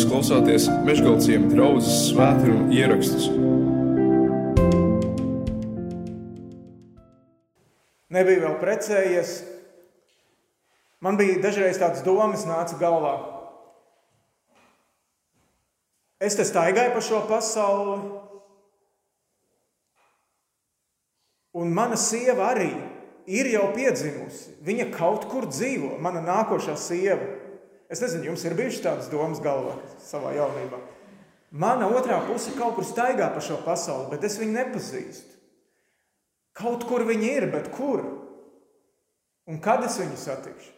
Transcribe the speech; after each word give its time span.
Jūs 0.00 0.08
klausāties 0.08 0.66
Meškāļu 0.86 1.50
draugas 1.50 1.88
svētkrājuma 2.06 2.72
ierakstus. 2.72 3.26
Nebija 8.08 8.40
vēl 8.46 8.54
precējies. 8.62 9.32
Man 11.04 11.18
bija 11.20 11.42
dažreiz 11.44 11.76
tādas 11.82 12.00
domas, 12.06 12.46
nāca 12.48 12.78
galvā. 12.80 13.12
Es 16.16 16.38
te 16.38 16.48
staigāju 16.48 16.94
pa 16.96 17.04
šo 17.04 17.20
pasauli, 17.28 18.00
un 21.60 21.76
mana 21.76 22.00
sieva 22.00 22.48
arī 22.54 22.70
ir 23.28 23.52
jau 23.52 23.68
piedzimusi. 23.76 24.56
Viņa 24.64 24.88
kaut 24.96 25.28
kur 25.28 25.52
dzīvo, 25.52 25.98
mana 26.00 26.24
nākošā 26.24 26.80
sieva. 26.80 27.39
Es 27.90 28.00
nezinu, 28.04 28.28
jums 28.30 28.44
ir 28.46 28.54
bijušas 28.54 28.84
tādas 28.84 29.10
domas 29.10 29.42
galvā 29.42 29.74
savā 30.06 30.36
jaunībā. 30.36 30.78
Mana 31.50 31.88
otrā 31.90 32.20
puse 32.28 32.52
kaut 32.54 32.76
kur 32.76 32.86
staigā 32.86 33.32
pa 33.34 33.42
šo 33.42 33.58
pasauli, 33.64 34.12
bet 34.12 34.24
es 34.28 34.38
viņu 34.38 34.54
nepazīstu. 34.54 35.38
Kaut 36.54 36.86
kur 36.86 37.02
viņi 37.08 37.32
ir, 37.34 37.48
bet 37.50 37.72
kur? 37.74 38.04
Un 39.50 39.58
kad 39.62 39.82
es 39.86 39.98
viņu 39.98 40.18
satikšu? 40.20 40.70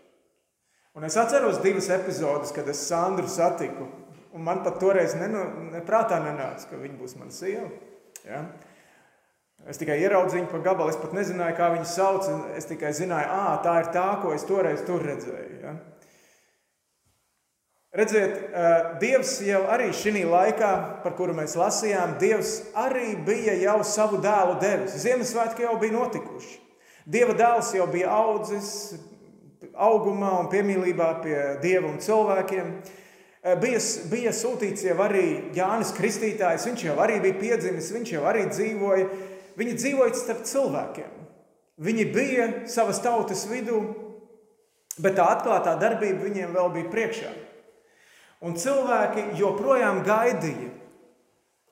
Un 0.97 1.05
es 1.09 1.17
atceros 1.21 1.61
divas 1.65 1.89
epizodes, 1.93 2.53
kad 2.53 2.69
es 2.69 2.81
Sandru 2.89 3.29
satiku. 3.29 3.89
Un 4.33 4.45
man 4.45 4.63
pat 4.65 4.79
toreiz 4.81 5.13
neprātā 5.17 6.19
nenāca, 6.25 6.71
ka 6.71 6.81
viņa 6.81 6.97
būs 6.97 7.17
mana 7.21 7.33
sieva. 7.33 7.69
Ja? 8.25 8.47
Es 9.69 9.81
tikai 9.81 9.99
ieraudzīju 10.01 10.41
viņu 10.41 10.53
pa 10.53 10.61
gabalu, 10.65 10.93
es 10.93 11.01
pat 11.01 11.13
nezināju, 11.17 11.57
kā 11.59 11.69
viņu 11.75 11.89
sauc. 11.89 12.29
Es 12.57 12.69
tikai 12.69 12.95
zināju, 12.97 13.29
ka 13.29 13.57
tā 13.65 13.79
ir 13.83 13.91
tā, 13.93 14.07
ko 14.25 14.33
es 14.37 14.49
toreiz 14.49 14.85
tur 14.89 15.05
redzēju. 15.05 15.59
Ja? 15.61 15.75
Redziet, 17.93 18.39
Dievs 19.03 19.35
jau 19.45 19.67
arī 19.69 19.91
šī 19.93 20.23
laikā, 20.25 20.71
par 21.03 21.13
kuru 21.13 21.35
mēs 21.37 21.53
lasījām, 21.61 22.15
Dievs 22.17 22.55
arī 22.73 23.11
bija 23.21 23.53
jau 23.61 23.83
savu 23.85 24.17
dēlu 24.25 24.55
devis. 24.63 24.95
Ziemassvētki 25.03 25.67
jau 25.67 25.75
bija 25.77 25.99
notikuši. 25.99 26.55
Dieva 27.05 27.37
dēls 27.37 27.75
jau 27.77 27.85
bija 27.93 28.15
audzis 28.17 28.71
augumā 29.77 30.39
un 30.41 30.49
piemīlībā 30.49 31.11
pie 31.21 31.37
Dieva 31.61 31.91
un 31.91 32.01
cilvēkiem. 32.01 32.73
Bija, 33.61 33.85
bija 34.09 34.33
sūtīts 34.41 34.87
jau 34.89 34.97
arī 35.05 35.53
Jānis 35.53 35.93
Kristītājs, 35.93 36.65
viņš 36.71 36.89
jau 36.89 36.97
arī 37.03 37.21
bija 37.21 37.41
piedzimis, 37.45 37.93
viņš 37.93 38.17
jau 38.17 38.25
arī 38.33 38.49
dzīvoja. 38.55 39.09
Viņi 39.61 39.79
dzīvoja 39.83 40.17
starp 40.17 40.45
cilvēkiem. 40.49 41.23
Viņi 41.83 42.11
bija 42.15 42.51
savas 42.73 43.05
tautas 43.05 43.45
vidū, 43.53 43.85
bet 44.97 45.21
tā 45.21 45.29
atklātā 45.37 45.77
darbība 45.77 46.25
viņiem 46.25 46.57
vēl 46.57 46.77
bija 46.81 46.93
priekšā. 46.97 47.39
Un 48.43 48.57
cilvēki 48.59 49.37
joprojām 49.39 50.03
gaidīja. 50.07 50.73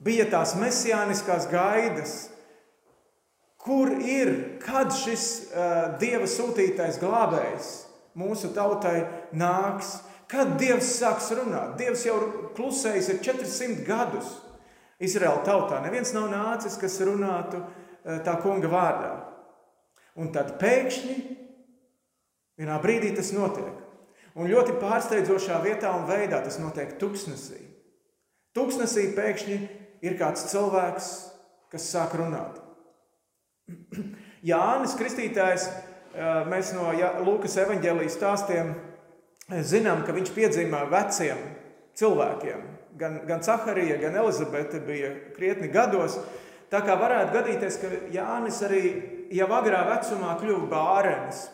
Bija 0.00 0.24
tās 0.32 0.54
mesijāniskās 0.56 1.48
gaidas, 1.50 2.12
kur 3.60 3.90
ir, 4.00 4.30
kad 4.62 4.94
šis 4.96 5.24
uh, 5.50 5.98
dieva 6.00 6.28
sūtītais 6.30 7.00
glābējs 7.02 7.72
mūsu 8.16 8.52
tautai 8.54 9.02
nāks, 9.36 9.98
kad 10.30 10.54
dievs 10.60 10.94
sāks 10.96 11.28
runāt. 11.36 11.74
Dievs 11.76 12.06
jau 12.06 12.16
klusējis 12.56 13.10
ir 13.12 13.20
400 13.28 13.84
gadus. 13.84 14.30
Izraēla 15.00 15.44
tautā 15.44 15.82
neviens 15.84 16.14
nav 16.16 16.30
nācis, 16.32 16.78
kas 16.80 16.96
runātu 17.04 17.60
uh, 17.60 18.22
tā 18.24 18.38
kunga 18.40 18.70
vārdā. 18.72 19.12
Un 20.20 20.32
tad 20.32 20.56
pēkšņi 20.62 21.18
vienā 22.60 22.80
brīdī 22.80 23.12
tas 23.16 23.34
notiek. 23.36 23.89
Un 24.38 24.50
ļoti 24.50 24.76
pārsteidzošā 24.78 25.58
vietā 25.64 25.90
un 25.96 26.06
veidā 26.08 26.38
tas 26.44 26.60
notiek 26.62 26.94
tuksnesī. 27.00 27.58
Tuksnesī 28.54 29.10
pēkšņi 29.16 29.58
ir 30.06 30.16
kāds 30.18 30.46
cilvēks, 30.50 31.08
kas 31.70 31.86
sāk 31.90 32.14
runāt. 32.18 32.60
Jānis 34.50 34.96
Kristītājs, 34.98 35.66
mēs 36.50 36.72
no 36.74 36.90
Lūkas 37.26 37.56
evaņģēlijas 37.64 38.16
stāstiem 38.18 38.74
zinām, 39.66 40.04
ka 40.06 40.14
viņš 40.14 40.34
piedzima 40.34 40.84
veciem 40.90 41.40
cilvēkiem. 41.98 42.66
Gan, 43.00 43.20
gan 43.26 43.42
Caharija, 43.44 43.96
gan 44.00 44.18
Elizabete 44.18 44.80
bija 44.84 45.10
krietni 45.36 45.70
gados. 45.72 46.18
Tā 46.70 46.82
kā 46.86 46.94
varētu 46.98 47.34
gadīties, 47.34 47.78
ka 47.82 47.90
Jānis 48.14 48.60
arī 48.66 48.82
jau 49.34 49.48
agrā 49.56 49.82
vecumā 49.88 50.36
kļuva 50.38 50.68
bārenis. 50.70 51.46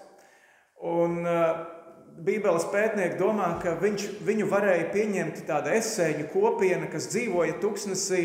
Un, 0.85 1.23
uh, 1.25 1.76
Bībeles 2.17 2.65
pētnieki 2.73 3.19
domā, 3.21 3.51
ka 3.61 3.75
viņš, 3.81 4.05
viņu 4.25 4.47
varēja 4.49 4.89
pieņemt 4.95 5.43
tāda 5.49 5.75
esēņu 5.77 6.31
kopiena, 6.33 6.89
kas 6.89 7.11
dzīvoja 7.13 7.59
tuksnesī, 7.61 8.23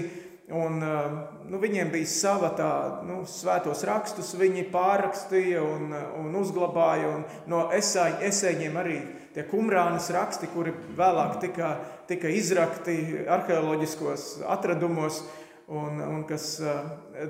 un 0.52 0.80
uh, 0.84 1.18
nu, 1.52 1.60
viņiem 1.60 1.92
bija 1.92 2.08
sava 2.08 2.52
tā, 2.56 2.72
nu, 3.08 3.22
svētos 3.28 3.84
rakstus, 3.88 4.32
viņi 4.40 4.66
pārrakstīja 4.72 5.64
un, 5.64 5.92
un 6.22 6.40
uzglabāja, 6.40 7.12
un 7.18 7.52
no 7.52 7.66
esēņ, 7.76 8.24
esēņiem 8.32 8.80
arī 8.80 8.98
tie 9.36 9.46
kumrānas 9.48 10.10
raksti, 10.16 10.50
kuri 10.56 10.74
vēlāk 10.98 11.38
tika, 11.44 11.76
tika 12.08 12.32
izrakti 12.32 12.98
arheoloģiskos 13.32 14.42
atradumos, 14.52 15.22
un, 15.72 16.00
un 16.04 16.24
kas 16.28 16.58
uh, 16.60 16.82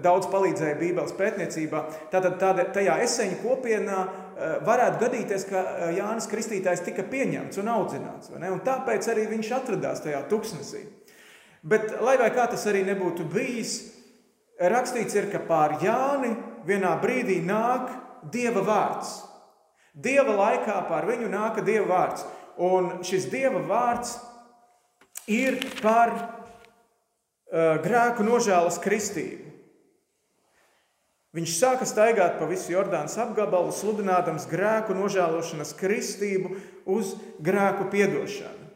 daudz 0.02 0.26
palīdzēja 0.32 0.78
Bībeles 0.80 1.14
pētniecībā. 1.18 1.82
Tātad 2.14 2.40
tādā, 2.42 2.66
tajā 2.74 2.96
eseņu 3.06 3.38
kopienā 3.44 4.00
uh, 4.02 4.56
varētu 4.66 5.02
gadīties, 5.04 5.46
ka 5.50 5.62
uh, 5.62 5.84
Jānis 5.94 6.30
Kristītājs 6.32 6.82
tika 6.88 7.06
pieņemts 7.12 7.62
un 7.62 7.70
audzināts. 7.76 8.34
Un 8.34 8.64
tāpēc 8.66 9.12
arī 9.14 9.28
viņš 9.36 9.52
atradās 9.60 10.02
tajā 10.02 10.24
tuksnesī. 10.32 10.88
Bet, 11.62 11.94
lai 12.02 12.18
vai 12.18 12.32
kā 12.34 12.48
tas 12.50 12.66
arī 12.72 12.82
nebūtu 12.88 13.28
bijis, 13.30 13.78
rakstīts 14.58 15.20
ir, 15.20 15.30
ka 15.30 15.44
pār 15.46 15.78
Jāni 15.86 16.34
vienā 16.66 16.96
brīdī 17.04 17.38
nāk 17.46 17.94
Dieva 18.34 18.66
vārds. 18.66 19.20
Dieva 19.94 20.34
laikā 20.34 20.82
pār 20.90 21.06
viņu 21.14 21.30
nāka 21.30 21.62
Dieva 21.66 21.86
vārds. 21.94 22.26
Un 22.62 23.04
šis 23.06 23.30
Dieva 23.30 23.62
vārds 23.70 24.18
ir 25.30 25.62
par 25.82 26.16
Eh, 26.16 26.51
grēku 27.52 28.26
nožēlas 28.26 28.80
kristību. 28.84 29.52
Viņš 31.32 31.54
sāka 31.56 31.86
staigāt 31.88 32.36
pa 32.42 32.48
visu 32.50 32.74
Jordānas 32.74 33.16
apgabalu, 33.24 33.72
sludinādams 33.72 34.50
grēku 34.52 34.96
nožēlošanas 34.98 35.72
kristību 35.80 36.58
uz 36.92 37.14
grēku 37.40 37.88
piedošanu. 37.94 38.68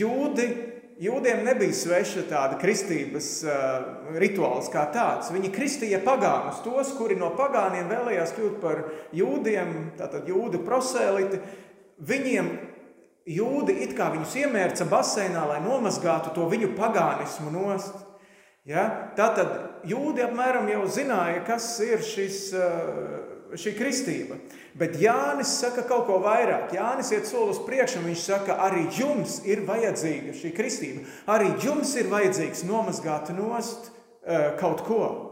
Jūdi, 0.00 0.46
jūdiem 1.02 1.44
nebija 1.46 1.76
sveša 1.78 2.24
tāda 2.30 2.58
kristības 2.58 3.30
uh, 3.46 3.54
rituāls 4.18 4.66
kā 4.70 4.82
tāds. 4.90 5.30
Viņi 5.34 5.52
kristīja 5.54 6.02
pagānus, 6.02 6.58
tos, 6.66 6.90
kuri 6.98 7.14
no 7.18 7.30
pagāniem 7.38 7.86
vēlējās 7.90 8.34
kļūt 8.34 8.58
par 8.62 8.82
jūdiem, 9.14 9.92
tātad 9.98 10.26
jūdu 10.30 10.62
prosēliti. 10.66 11.38
Viņiem 12.02 12.50
jūdi 13.30 13.76
it 13.84 13.96
kā 13.98 14.10
viņus 14.14 14.36
iemērca 14.42 14.86
baseinā, 14.90 15.46
lai 15.48 15.60
nomazgātu 15.64 16.34
to 16.34 16.46
viņu 16.50 16.72
pagānismu 16.78 17.52
nost. 17.54 17.94
Ja? 18.68 19.12
Tātad 19.16 19.84
jūdi 19.88 20.24
apmēram 20.26 20.68
jau 20.70 20.84
zināja, 20.90 21.44
kas 21.46 21.72
ir 21.84 22.02
šis, 22.04 22.40
eh, 22.54 23.54
šī 23.54 23.74
kristība. 23.78 24.38
Bet 24.78 24.98
Jānis 25.00 25.56
saka 25.58 25.82
kaut 25.82 26.06
ko 26.06 26.20
vairāk. 26.22 26.74
Jānis 26.76 27.10
iet 27.12 27.26
soli 27.26 27.50
uz 27.50 27.58
priekšu, 27.58 27.98
un 27.98 28.10
viņš 28.10 28.26
saka, 28.26 28.58
arī 28.68 28.86
jums 28.94 29.40
ir 29.44 29.64
vajadzīga 29.66 30.34
šī 30.36 30.52
kristība. 30.54 31.06
Arī 31.26 31.50
jums 31.58 31.96
ir 31.96 32.06
vajadzīgs 32.12 32.62
nomazgāt 32.64 33.34
nost 33.34 33.90
uh, 33.90 34.56
kaut 34.60 34.84
ko. 34.86 35.30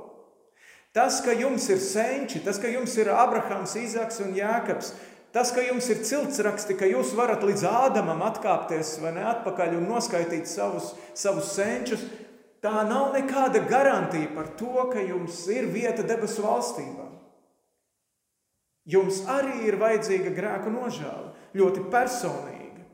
Tas, 0.93 1.21
ka 1.21 1.31
jums 1.31 1.69
ir 1.71 1.79
senči, 1.79 2.41
tas, 2.43 2.59
ka 2.59 2.67
jums 2.67 2.97
ir 2.99 3.11
Abrahams, 3.13 3.77
Izaks 3.77 4.19
un 4.25 4.35
Jākaps, 4.35 4.95
Tas, 5.33 5.51
ka 5.53 5.61
jums 5.61 5.89
ir 5.93 6.01
ciltsraksti, 6.09 6.77
ka 6.79 6.89
jūs 6.89 7.13
varat 7.17 7.43
līdz 7.45 7.67
ādamam 7.69 8.23
atkāpties 8.25 8.95
vai 9.03 9.13
ne 9.19 9.27
atpakaļ 9.29 9.77
un 9.77 9.91
noskaitīt 9.91 10.49
savus, 10.49 10.95
savus 11.13 11.51
senčus, 11.53 12.05
tā 12.65 12.81
nav 12.89 13.13
nekāda 13.13 13.61
garantija 13.69 14.31
par 14.33 14.49
to, 14.57 14.89
ka 14.93 15.05
jums 15.05 15.43
ir 15.53 15.69
vieta 15.75 16.07
debesu 16.07 16.47
valstībā. 16.47 17.05
Jums 18.89 19.21
arī 19.29 19.67
ir 19.69 19.77
vajadzīga 19.77 20.33
grēku 20.33 20.73
nožēla, 20.73 21.35
ļoti 21.61 21.85
personīga. 21.93 22.87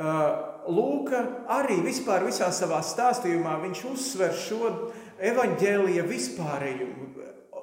Uh, 0.00 0.50
Lūka 0.70 1.20
arī 1.52 1.80
vispār 1.84 2.24
visā 2.24 2.48
savā 2.54 2.78
stāstījumā 2.84 3.58
viņš 3.60 3.80
uzsver 3.90 4.32
šo 4.36 4.70
evaņģēlija 5.20 6.04
vispārējumu, 6.08 7.08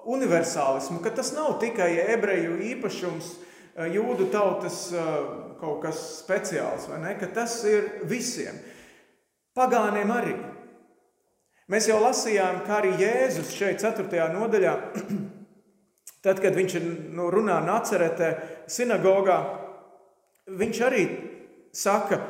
universālismu, 0.05 1.01
ka 1.03 1.11
tas 1.15 1.33
nav 1.35 1.57
tikai 1.61 1.89
ebreju 2.13 2.57
īpašums, 2.73 3.31
eh, 3.75 3.87
jūdu 3.95 4.29
tautas 4.33 4.91
eh, 4.93 5.07
kaut 5.59 5.81
kas 5.85 6.01
speciāls, 6.21 6.87
vai 6.91 6.99
ne? 7.03 7.15
Ka 7.19 7.27
tas 7.33 7.63
ir 7.65 8.03
visiem. 8.05 8.59
Pagāniem 9.57 10.11
arī. 10.13 10.35
Mēs 11.67 11.89
jau 11.89 11.97
lasījām, 11.99 12.61
kā 12.67 12.77
arī 12.79 12.93
Jēzus 13.01 13.51
šeit, 13.51 13.81
4. 13.83 14.29
nodaļā, 14.31 14.75
tad, 16.25 16.39
kad 16.39 16.55
viņš 16.55 16.77
nu, 17.17 17.27
runā 17.33 17.57
Naceretē, 17.65 18.29
sinagogā, 18.71 19.41
viņš 20.47 20.79
arī 20.87 21.03
saka, 21.75 22.21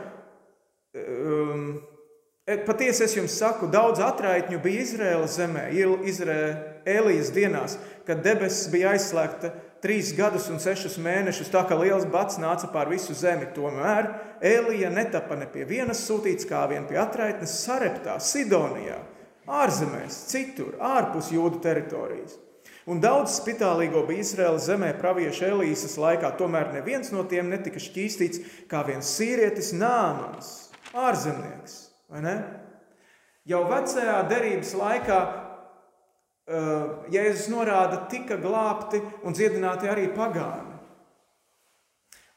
um, 0.97 1.77
patiesi 2.65 3.05
es 3.05 3.15
jums 3.17 3.37
saku, 3.37 3.69
daudz 3.69 4.01
atraitņu 4.01 4.57
bija 4.63 4.87
Izraēlas 4.87 5.37
zemē, 5.37 5.67
Izraēlijas 6.87 7.31
dienās, 7.35 7.75
kad 8.07 8.21
debesis 8.23 8.69
bija 8.71 8.93
aizslēgta 8.95 9.51
trīs 9.83 10.13
gadus 10.15 10.47
un 10.49 10.59
sešus 10.59 10.95
mēnešus, 11.03 11.51
tā 11.51 11.65
kā 11.67 11.75
liels 11.75 12.05
bats 12.07 12.39
nāca 12.39 12.69
pār 12.71 12.87
visu 12.87 13.13
zemi. 13.13 13.49
Tomēr 13.51 14.07
Elija 14.41 14.89
netapa 14.89 15.35
ne 15.35 15.47
pie 15.51 15.65
vienas 15.67 16.05
sūtīts, 16.07 16.47
kā 16.47 16.63
vien 16.71 16.87
pie 16.87 16.97
atraitnes 16.97 17.59
Sareptā, 17.65 18.17
Sidonijā, 18.23 19.01
ārzemēs, 19.47 20.21
citur, 20.31 20.77
ārpus 20.79 21.31
jūdu 21.35 21.59
teritorijas. 21.63 22.37
Un 22.87 23.01
daudz 23.03 23.35
spitālīgo 23.41 24.05
bija 24.07 24.23
Izraēlas 24.23 24.69
zemē 24.69 24.93
pravieša 25.01 25.49
Elīzes 25.51 25.97
laikā, 25.99 26.31
tomēr 26.39 26.71
neviens 26.71 27.11
no 27.11 27.25
tiem 27.27 27.49
netika 27.51 27.81
šķīstīts 27.83 28.39
kā 28.71 28.85
viens 28.87 29.09
sīrietis 29.17 29.73
Nāmans, 29.75 30.53
ārzemnieks. 30.95 31.81
Jau 33.47 33.61
vecajā 33.67 34.21
derības 34.31 34.71
laikā 34.79 35.19
Jēzus 36.47 37.49
norāda, 37.51 38.05
tika 38.07 38.37
glābti 38.39 39.01
un 39.27 39.35
dziedināti 39.35 39.89
arī 39.91 40.07
pagāni. 40.15 40.77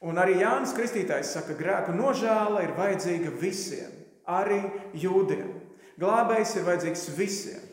Un 0.00 0.18
arī 0.18 0.40
Jānis 0.40 0.72
Kristītājs 0.74 1.34
saka, 1.36 1.52
ka 1.52 1.60
grēku 1.60 1.94
nožēla 1.94 2.64
ir 2.64 2.72
vajadzīga 2.74 3.30
visiem, 3.38 3.92
arī 4.26 4.62
jūdiem. 4.96 5.50
Glābējs 6.00 6.56
ir 6.56 6.64
vajadzīgs 6.66 7.04
visiem. 7.14 7.66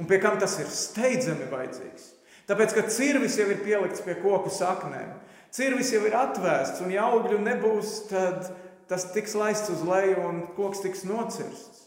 Un 0.00 0.08
pie 0.08 0.16
kam 0.22 0.38
tas 0.40 0.56
ir 0.62 0.70
steidzami 0.72 1.46
vajadzīgs? 1.50 2.06
Tāpēc, 2.48 2.72
ka 2.74 2.86
cirvis 2.90 3.36
jau 3.38 3.46
ir 3.52 3.60
pielikts 3.62 4.02
pie 4.02 4.16
koku 4.18 4.50
saknēm, 4.50 5.12
cirvis 5.54 5.92
jau 5.94 6.00
ir 6.08 6.16
atvēsts 6.18 6.80
un 6.82 6.90
ja 6.90 7.04
augļu 7.12 7.38
nebūs, 7.44 7.92
tad 8.10 8.48
tas 8.90 9.04
tiks 9.14 9.36
laists 9.38 9.70
uz 9.70 9.84
leju 9.86 10.24
un 10.26 10.40
koks 10.56 10.82
tiks 10.82 11.04
nocirsts. 11.06 11.84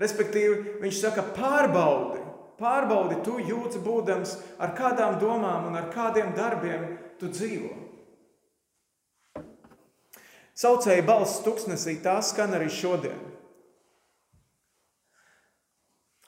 Respektīvi, 0.00 0.78
viņš 0.80 1.02
saka, 1.02 1.26
pārbaudi, 1.36 2.21
pārbaudi 2.62 3.18
tu 3.26 3.40
jūtas 3.42 3.82
būdams, 3.82 4.36
ar 4.62 4.74
kādām 4.78 5.18
domām 5.20 5.68
un 5.70 5.78
ar 5.78 5.90
kādiem 5.92 6.32
darbiem 6.36 6.86
tu 7.18 7.30
dzīvo. 7.32 7.74
Saucēja 10.62 11.02
balss 11.04 11.42
tuksnesī, 11.42 11.96
tā 12.04 12.18
skan 12.22 12.54
arī 12.54 12.68
šodien. 12.70 13.18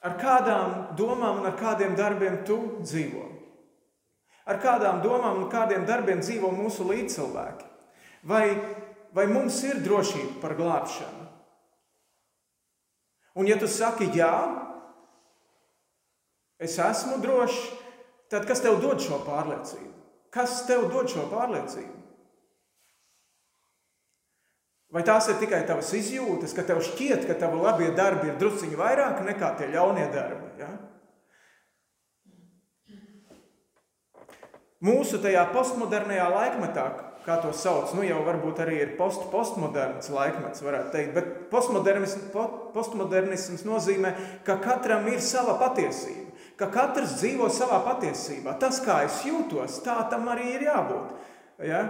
Ar 0.05 0.17
kādām 0.21 0.73
domām 0.97 1.41
un 1.41 1.47
ar 1.49 1.55
kādiem 1.57 1.95
darbiem 1.97 2.41
tu 2.45 2.57
dzīvo? 2.83 3.23
Ar 4.45 4.59
kādām 4.61 4.99
domām 5.01 5.39
un 5.41 5.47
kādiem 5.49 5.85
darbiem 5.87 6.21
dzīvo 6.21 6.51
mūsu 6.53 6.85
līdzcilvēki? 6.85 7.69
Vai, 8.29 8.45
vai 9.13 9.25
mums 9.29 9.57
ir 9.65 9.81
drošība 9.85 10.41
par 10.43 10.53
glābšanu? 10.57 11.23
Un, 13.35 13.49
ja 13.49 13.57
tu 13.59 13.67
saki, 13.67 14.11
jā, 14.15 14.31
es 16.59 16.77
esmu 16.79 17.19
drošs, 17.23 17.59
tad 18.31 18.47
kas 18.49 18.63
tev 18.63 18.79
dod 18.83 19.03
šo 19.03 19.19
pārliecību? 19.27 19.91
Kas 20.33 20.63
tev 20.67 20.89
dod 20.91 21.11
šo 21.11 21.27
pārliecību? 21.31 21.93
Vai 24.95 25.03
tās 25.03 25.27
ir 25.27 25.39
tikai 25.41 25.65
tavas 25.67 25.89
izjūtas, 25.97 26.53
ka 26.55 26.63
tev 26.63 26.79
šķiet, 26.85 27.25
ka 27.27 27.35
tavi 27.39 27.59
labie 27.59 27.89
darbi 27.97 28.29
ir 28.31 28.37
drusciņi 28.39 28.77
vairāk 28.79 29.23
nekā 29.27 29.55
tie 29.59 29.67
ļaunie 29.73 30.05
darbi? 30.13 30.53
Ja? 30.61 30.69
Mūsu 34.85 35.19
tajā 35.23 35.41
postmodernajā 35.51 36.29
laikmetā, 36.31 36.85
kā 37.25 37.39
to 37.41 37.51
sauc, 37.57 37.91
nu 37.97 38.05
jau 38.05 38.21
varbūt 38.23 38.61
arī 38.63 38.77
ir 38.83 38.93
post 38.99 39.25
postmoderns 39.31 40.11
laikmets, 40.13 40.61
varētu 40.63 40.93
teikt, 40.93 41.13
bet 41.15 41.29
postmodernisms, 41.51 42.29
postmodernisms 42.75 43.65
nozīmē, 43.65 44.13
ka 44.45 44.59
katram 44.61 45.07
ir 45.09 45.23
sava 45.25 45.57
patiesība, 45.59 46.24
ka 46.59 46.69
katrs 46.73 47.17
dzīvo 47.19 47.49
savā 47.53 47.81
patiesībā. 47.85 48.55
Tas, 48.61 48.81
kā 48.83 49.01
es 49.07 49.21
jūtos, 49.27 49.81
tā 49.85 49.97
tam 50.11 50.29
arī 50.31 50.55
ir 50.55 50.67
jābūt. 50.67 51.15
Ja? 51.67 51.81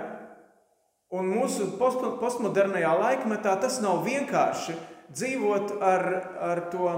Un 1.15 1.29
mūsu 1.31 1.73
postmodernajā 1.79 2.93
laikmetā 2.99 3.53
tas 3.61 3.77
nav 3.83 4.01
vienkārši 4.07 4.75
dzīvot 5.13 5.77
ar, 5.85 6.07
ar 6.51 6.63
to 6.73 6.89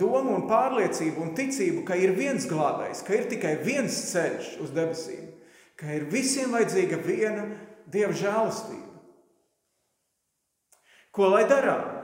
domu 0.00 0.36
un 0.36 0.44
pārliecību 0.48 1.24
un 1.24 1.32
ticību, 1.36 1.84
ka 1.88 1.96
ir 2.00 2.14
viens 2.16 2.44
glābējs, 2.48 3.02
ka 3.04 3.16
ir 3.16 3.26
tikai 3.32 3.56
viens 3.64 3.96
ceļš 4.12 4.52
uz 4.64 4.76
debesīm 4.76 5.32
ka 5.76 5.92
ir 5.92 6.08
visiem 6.12 6.54
vajadzīga 6.56 6.98
viena 7.04 7.44
dieva 7.92 8.16
žēlastība. 8.16 8.94
Ko 11.12 11.28
lai 11.32 11.44
darām? 11.48 11.95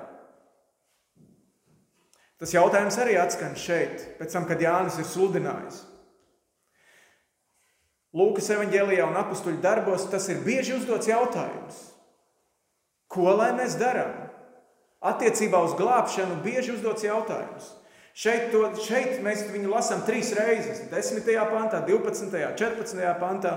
Tas 2.42 2.50
jautājums 2.56 2.96
arī 2.98 3.14
atskan 3.22 3.52
šeit, 3.54 4.00
pēc 4.18 4.32
tam, 4.34 4.48
kad 4.48 4.58
Jānis 4.58 4.96
ir 4.98 5.06
sludinājis. 5.06 5.76
Lūkas 8.18 8.50
evanģēlijā 8.56 9.06
un 9.06 9.20
apakstuļu 9.20 9.60
darbos 9.62 10.08
tas 10.10 10.26
ir 10.32 10.40
bieži 10.42 10.74
uzdots 10.74 11.06
jautājums. 11.06 11.78
Ko 13.06 13.30
lai 13.38 13.52
mēs 13.54 13.78
darām? 13.78 14.26
Attiecībā 15.06 15.60
uz 15.62 15.76
glābšanu 15.78 16.40
bieži 16.42 16.74
uzdots 16.74 17.06
jautājums. 17.06 17.70
Šeit, 18.12 18.50
to, 18.50 18.66
šeit 18.84 19.22
mēs 19.22 19.46
viņu 19.54 19.70
lasām 19.70 20.02
trīs 20.04 20.34
reizes. 20.34 20.82
10. 20.90 21.22
pantā, 21.48 21.78
12. 21.86 22.26
un 22.26 22.58
14. 22.58 23.06
pantā. 23.22 23.54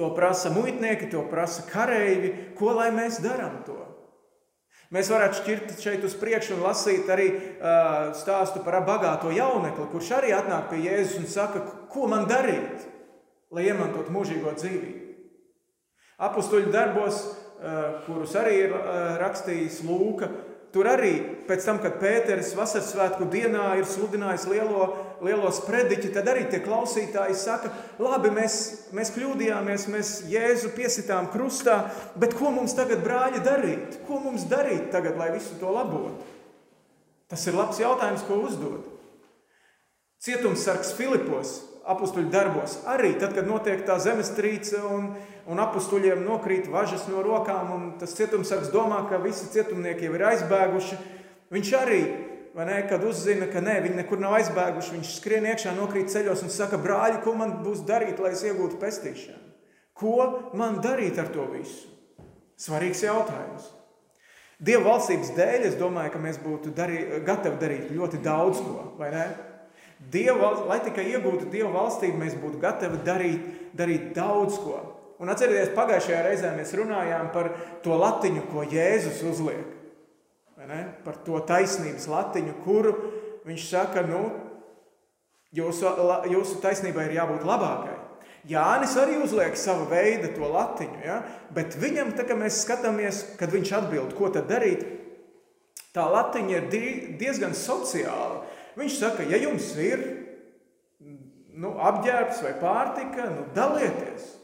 To 0.00 0.08
prasa 0.16 0.48
muitnieki, 0.50 1.12
to 1.12 1.28
prasa 1.28 1.68
kareivi. 1.68 2.32
Ko 2.56 2.72
lai 2.80 2.88
mēs 2.96 3.20
darām 3.20 3.60
to? 3.68 3.93
Mēs 4.94 5.08
varētu 5.10 5.40
šķirt 5.40 5.72
šeit 5.82 6.04
uz 6.06 6.12
priekšu 6.20 6.54
un 6.54 6.66
lasīt 6.68 7.08
arī 7.10 7.26
uh, 7.34 8.12
stāstu 8.14 8.62
par 8.62 8.78
bagāto 8.86 9.32
jaunekli, 9.34 9.88
kurš 9.90 10.12
arī 10.20 10.34
atnāk 10.36 10.68
pie 10.70 10.84
Jēzus 10.84 11.18
un 11.18 11.26
saka, 11.32 11.64
ko 11.90 12.06
man 12.10 12.28
darīt, 12.30 12.84
lai 13.54 13.66
iemantotu 13.72 14.14
mūžīgo 14.14 14.54
dzīvību. 14.54 15.00
Apustuļu 16.28 16.70
darbos, 16.70 17.24
uh, 17.26 18.04
kurus 18.06 18.36
arī 18.38 18.54
ir 18.68 18.76
uh, 18.76 19.16
rakstījis 19.24 19.82
Lūka, 19.88 20.30
Tur 20.74 20.88
arī 20.90 21.12
pēc 21.46 21.62
tam, 21.68 21.76
kad 21.78 22.00
Pēters 22.00 22.48
vasaras 22.58 22.88
svētku 22.90 23.28
dienā 23.30 23.76
ir 23.78 23.86
sludinājis 23.86 24.48
lielo, 24.50 24.88
lielo 25.22 25.50
sprediķi, 25.54 26.10
tad 26.14 26.28
arī 26.32 26.46
tie 26.50 26.58
klausītāji 26.64 27.36
saka, 27.38 27.70
labi, 28.02 28.32
mēs, 28.34 28.56
mēs 28.96 29.12
kļūdījāmies, 29.14 29.86
mēs 29.92 30.14
Jēzu 30.30 30.72
piesitām 30.74 31.28
krustā, 31.32 31.84
bet 32.18 32.34
ko 32.38 32.50
mums 32.54 32.74
tagad, 32.74 33.04
brāļi, 33.04 33.42
darīt? 33.44 34.00
Ko 34.08 34.18
mums 34.24 34.48
darīt 34.50 34.90
tagad, 34.94 35.18
lai 35.20 35.30
visu 35.36 35.58
to 35.60 35.70
labotu? 35.74 36.32
Tas 37.30 37.46
ir 37.48 37.56
labs 37.56 37.80
jautājums, 37.80 38.24
ko 38.26 38.42
uzdot. 38.46 38.90
Cietumsargs 40.24 40.94
Filipos 40.96 41.58
apstuļu 41.84 42.30
darbos. 42.32 42.78
Arī 42.88 43.12
tad, 43.20 43.34
kad 43.36 43.48
notiek 43.48 43.84
tā 43.86 43.96
zemestrīce 44.00 44.80
un, 44.88 45.10
un 45.50 45.60
apstuļiem 45.60 46.24
nokrīt 46.24 46.68
važas 46.72 47.06
no 47.10 47.22
rokām, 47.24 47.72
un 47.74 47.88
tas 48.00 48.14
cietumsargs 48.16 48.72
domā, 48.72 49.02
ka 49.10 49.20
visi 49.22 49.50
cietumnieki 49.52 50.08
jau 50.08 50.14
ir 50.16 50.24
aizbēguši, 50.30 51.00
viņš 51.54 51.72
arī, 51.80 52.00
ne, 52.62 52.76
kad 52.86 53.02
uzzina, 53.02 53.48
ka 53.50 53.58
nē, 53.58 53.80
viņi 53.82 53.98
nekur 53.98 54.20
nav 54.22 54.36
aizbēguši, 54.36 54.92
viņš 54.94 55.14
skrien 55.16 55.48
iekšā, 55.50 55.72
nokrīt 55.74 56.12
ceļos 56.12 56.44
un 56.46 56.52
saka, 56.54 56.78
brāļi, 56.78 57.18
ko 57.24 57.34
man 57.34 57.56
būs 57.64 57.82
darīt, 57.88 58.20
lai 58.22 58.30
es 58.36 58.44
iegūtu 58.46 58.78
pestīšanu? 58.78 59.40
Ko 59.98 60.14
man 60.54 60.78
darīt 60.82 61.18
ar 61.18 61.32
to 61.34 61.48
visu? 61.50 61.90
Svarīgs 62.62 63.02
jautājums. 63.02 63.66
Dieva 64.62 64.84
valstības 64.92 65.32
dēļ 65.34 65.66
es 65.66 65.74
domāju, 65.80 66.12
ka 66.14 66.22
mēs 66.22 66.38
būtu 66.42 66.70
darī, 66.76 67.00
gatavi 67.26 67.58
darīt 67.58 67.90
ļoti 67.90 68.22
daudz 68.22 68.62
ko, 68.62 68.86
vai 69.00 69.10
ne? 69.10 69.26
Dieva, 70.14 70.52
lai 70.68 70.78
tikai 70.84 71.08
iegūtu 71.10 71.50
Dieva 71.50 71.72
valstību, 71.74 72.20
mēs 72.20 72.36
būtu 72.38 72.60
gatavi 72.62 73.00
darīt, 73.06 73.46
darīt 73.74 74.12
daudz 74.14 74.60
ko. 74.62 74.78
Un 75.22 75.30
atcerieties, 75.30 75.74
pagājušajā 75.74 76.22
reizē 76.26 76.50
mēs 76.54 76.74
runājām 76.78 77.30
par 77.34 77.50
to 77.82 77.98
latiņu, 77.98 78.46
ko 78.50 78.62
Jēzus 78.70 79.22
uzliek. 79.26 79.82
Par 81.04 81.20
to 81.26 81.40
taisnības 81.48 82.06
latiņu, 82.10 82.56
kuru 82.64 82.94
viņš 83.44 83.66
saka, 83.68 84.04
nu, 84.08 84.22
jūsu, 85.54 85.90
jūsu 86.32 86.60
taisnībai 86.62 87.08
ir 87.08 87.18
jābūt 87.18 87.46
labākai. 87.48 88.00
Jānis 88.48 88.92
arī 89.00 89.16
uzliek 89.24 89.56
savu 89.56 89.86
veidu 89.88 90.28
to 90.34 90.48
latiņu, 90.52 90.98
ja? 91.00 91.22
bet 91.56 91.78
viņam, 91.80 92.12
tā, 92.16 92.26
kad 92.28 92.36
mēs 92.36 92.60
skatāmies, 92.66 93.22
kad 93.40 93.52
viņš 93.54 93.72
atbild, 93.78 94.12
ko 94.18 94.28
tad 94.34 94.50
darīt, 94.50 94.84
tā 95.96 96.04
latiņa 96.12 96.58
ir 96.58 96.66
diezgan 97.20 97.56
sociāla. 97.56 98.42
Viņš 98.76 98.98
saka, 99.00 99.24
ja 99.30 99.40
jums 99.40 99.70
ir 99.80 100.02
nu, 101.54 101.72
apģērbs 101.88 102.42
vai 102.44 102.52
pārtika, 102.60 103.30
nu, 103.32 103.46
dalieties, 103.56 104.34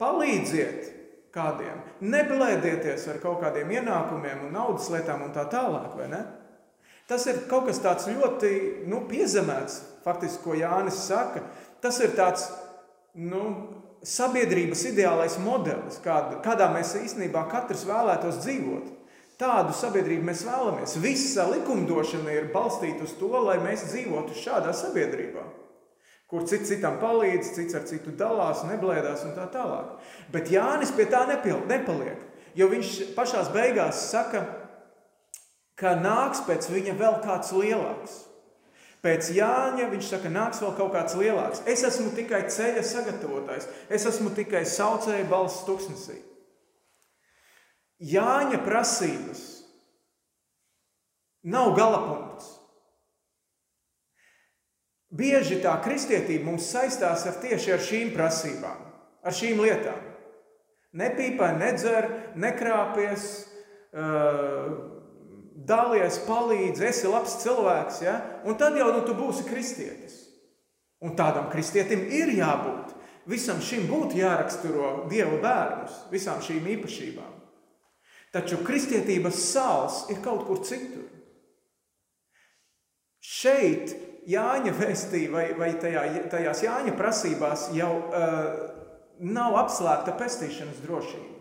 palīdziet 0.00 0.90
kādiem, 1.36 1.84
neblēdieties 2.04 3.06
ar 3.12 3.20
kaut 3.22 3.40
kādiem 3.44 3.70
ienākumiem 3.78 4.46
un 4.48 4.54
naudas 4.56 4.90
lietām 4.92 5.24
un 5.26 5.32
tā 5.34 5.46
tālāk. 5.52 5.96
Tas 7.06 7.26
ir 7.30 7.44
kaut 7.50 7.68
kas 7.68 7.78
tāds 7.82 8.08
ļoti 8.10 8.52
nu, 8.90 9.04
piezemēts, 9.10 9.80
faktiski, 10.04 10.42
ko 10.42 10.56
Jānis 10.58 11.04
saka. 11.06 11.44
Tas 11.82 12.00
ir 12.02 12.16
tāds 12.18 12.48
nu, 13.14 13.42
sabiedrības 14.06 14.84
ideālais 14.90 15.38
modelis, 15.42 16.00
kād, 16.04 16.38
kādā 16.44 16.68
mēs 16.74 16.94
īstenībā 17.00 17.46
katrs 17.50 17.86
vēlētos 17.88 18.42
dzīvot. 18.44 18.92
Tādu 19.36 19.74
sabiedrību 19.76 20.24
mēs 20.24 20.46
vēlamies. 20.48 20.96
Visa 21.02 21.44
likumdošana 21.50 22.32
ir 22.32 22.48
balstīta 22.54 23.04
uz 23.04 23.12
to, 23.20 23.32
lai 23.44 23.58
mēs 23.60 23.84
dzīvotu 23.90 24.36
šādā 24.38 24.72
sabiedrībā, 24.76 25.42
kur 26.30 26.46
cits 26.48 26.70
citam 26.72 26.98
palīdz, 27.02 27.52
cits 27.54 27.76
ar 27.78 27.86
citu 27.86 28.14
dalās, 28.18 28.64
neblēdās 28.66 29.24
un 29.28 29.34
tā 29.36 29.46
tālāk. 29.52 29.96
Bet 30.34 30.50
Jānis 30.50 30.94
pie 30.96 31.06
tā 31.10 31.22
nepaliek, 31.30 32.22
jo 32.58 32.70
viņš 32.72 32.94
pašā 33.18 33.44
beigās 33.54 34.08
saka, 34.10 34.42
ka 35.78 35.94
nāks 36.00 36.42
pēc 36.48 36.70
viņa 36.72 36.96
vēl 36.98 37.20
kāds 37.24 37.52
lielāks. 37.54 38.22
Pēc 39.04 39.28
Jāņa 39.36 39.90
viņš 39.92 40.06
saka, 40.08 40.30
nāks 40.32 40.58
vēl 40.64 40.72
kaut 40.74 40.94
kāds 40.96 41.14
lielāks. 41.14 41.60
Es 41.68 41.84
esmu 41.86 42.10
tikai 42.16 42.46
ceļa 42.50 42.82
sagatavotājs, 42.82 43.68
es 43.92 44.06
esmu 44.08 44.32
tikai 44.34 44.64
saucēja 44.66 45.28
balss 45.30 45.62
tuksnesī. 45.68 46.16
Jāņa 48.02 48.58
prasības 48.64 49.44
nav 51.46 51.76
galapunkts. 51.78 52.25
Bieži 55.16 55.60
tā 55.64 55.72
kristietība 55.84 56.50
mums 56.50 56.66
saistās 56.68 57.24
ar 57.28 57.38
tieši 57.40 57.72
ar 57.72 57.82
šīm 57.82 58.12
prasībām, 58.16 58.82
ar 59.24 59.36
šīm 59.36 59.62
lietām. 59.62 60.02
Nepīpē, 60.96 61.50
nedzer, 61.60 62.08
nekrāpies, 62.40 63.26
dalies, 65.66 66.20
palīdzi, 66.26 66.86
esi 66.88 67.10
labs 67.10 67.38
cilvēks. 67.42 68.00
Ja? 68.04 68.16
Un 68.48 68.56
tad 68.60 68.76
jau 68.78 68.90
nu, 68.94 69.02
tu 69.06 69.16
būsi 69.16 69.44
kristietis. 69.48 70.22
Un 71.04 71.16
tādam 71.18 71.50
kristietim 71.52 72.06
ir 72.08 72.32
jābūt. 72.38 72.94
Visam 73.26 73.58
šim 73.62 73.88
būtu 73.90 74.20
jāraksturo 74.20 75.08
Dieva 75.10 75.40
bērnus, 75.42 76.04
visām 76.12 76.38
šīm 76.44 76.68
īpašībām. 76.76 77.32
Taču 78.32 78.60
kristietības 78.64 79.40
sāls 79.50 80.04
ir 80.12 80.20
kaut 80.22 80.44
kur 80.46 80.60
citur. 80.66 81.08
Šeit 83.18 83.94
Jāņa 84.26 84.72
vēstī 84.74 85.26
vai, 85.30 85.50
vai 85.58 85.70
tajā, 85.78 86.02
tajās 86.32 86.64
Jāņa 86.64 86.96
prasībās 86.98 87.68
jau 87.76 87.92
uh, 87.94 88.46
nav 89.22 89.54
apslēpta 89.62 90.16
pestīšanas 90.18 90.82
drošība. 90.82 91.34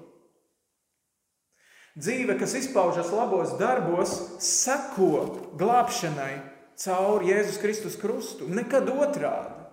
Dzīve, 1.95 2.35
kas 2.35 2.57
izpaužas 2.59 3.09
labos 3.15 3.55
darbos, 3.57 4.13
seko 4.43 5.11
glābšanai 5.55 6.33
caur 6.75 7.23
Jēzus 7.23 7.61
Kristus 7.61 7.95
krustu, 7.97 8.49
nekad 8.51 8.89
otrādi. 8.91 9.63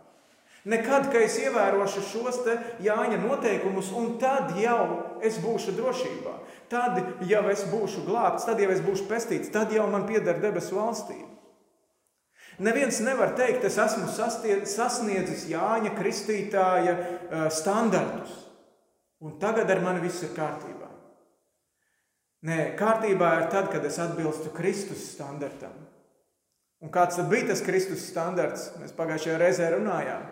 Nekad, 0.62 1.08
kad 1.10 1.24
es 1.26 1.40
ievērošu 1.42 2.04
šos 2.06 2.38
Jāņa 2.86 3.18
noteikumus, 3.24 3.90
un 3.90 4.14
tad 4.22 4.54
jau 4.54 5.18
es 5.18 5.40
būšu 5.42 5.74
drošībā. 5.74 6.36
Tad 6.70 7.26
jau 7.26 7.42
es 7.50 7.66
būšu 7.66 8.06
glābts, 8.06 8.46
tad 8.46 8.62
jau 8.62 8.70
es 8.70 8.80
būšu 8.80 9.08
pestīts, 9.10 9.50
tad 9.50 9.74
jau 9.74 9.88
man 9.90 10.06
pieder 10.06 10.38
debesu 10.38 10.78
valstība. 10.78 11.31
Neviens 12.62 13.00
nevar 13.02 13.34
teikt, 13.38 13.64
es 13.66 13.78
esmu 13.80 14.06
sasniedzis 14.12 15.48
Jāņa 15.50 15.94
Kristītāja 15.96 16.94
standartus, 17.50 18.34
un 19.22 19.34
tagad 19.42 19.70
ar 19.72 19.82
mani 19.82 20.04
viss 20.04 20.22
ir 20.22 20.30
kārtībā. 20.36 20.90
Nē, 22.46 22.58
kārtībā 22.78 23.32
ir 23.38 23.48
tad, 23.50 23.68
kad 23.70 23.84
es 23.86 23.98
atbilstu 24.02 24.50
Kristus 24.54 25.02
standartam. 25.14 25.74
Un 26.82 26.90
kāds 26.90 27.18
tad 27.18 27.28
bija 27.30 27.52
tas 27.52 27.62
Kristus 27.62 28.08
standarts? 28.10 28.72
Mēs 28.82 28.94
pagājušajā 28.98 29.36
reizē 29.38 29.68
runājām 29.76 30.24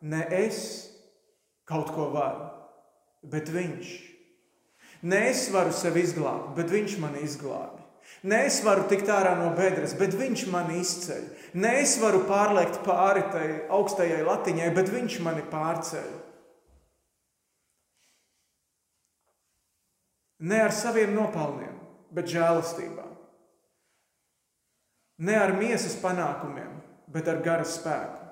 ne 0.00 0.26
es 0.30 0.88
kaut 1.68 1.90
ko 1.92 2.08
varu, 2.14 2.48
bet 3.22 3.50
viņš. 3.52 3.90
Ne 5.08 5.28
es 5.30 5.46
varu 5.54 5.74
sevi 5.74 6.02
izglābt, 6.06 6.54
bet 6.56 6.72
viņš 6.72 6.96
mani 7.02 7.22
izglābi. 7.26 7.77
Ne 8.26 8.40
es 8.48 8.58
varu 8.66 8.88
tikt 8.90 9.10
ārā 9.14 9.36
no 9.38 9.52
bedres, 9.54 9.94
bet 9.98 10.16
viņš 10.18 10.46
mani 10.50 10.80
izceļ. 10.82 11.26
Ne 11.62 11.76
es 11.82 11.94
varu 12.02 12.24
pārliekt 12.26 12.80
pāri 12.86 13.22
tai 13.32 13.46
augstajai 13.70 14.24
latiņai, 14.26 14.70
bet 14.74 14.90
viņš 14.90 15.20
mani 15.26 15.44
pārceļ. 15.52 16.08
Ne 20.50 20.62
ar 20.62 20.74
saviem 20.74 21.14
nopelniem, 21.14 21.78
bet 22.14 22.30
žēlastībā. 22.30 23.06
Ne 25.18 25.34
ar 25.38 25.54
miesas 25.58 25.96
panākumiem, 25.98 26.78
bet 27.10 27.26
ar 27.30 27.42
gara 27.42 27.66
spēku. 27.66 28.28